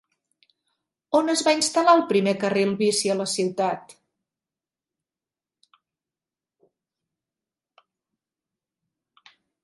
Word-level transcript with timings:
On 1.17 1.27
es 1.33 1.41
va 1.47 1.51
instal·lar 1.55 1.91
el 1.97 1.99
primer 2.11 2.31
carril 2.43 2.71
bici 2.79 3.11
a 3.13 3.17
la 3.19 3.27
ciutat? 3.33 3.93